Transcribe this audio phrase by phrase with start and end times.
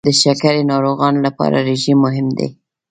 [0.07, 2.47] د شکرې ناروغانو لپاره رژیم مهم دی.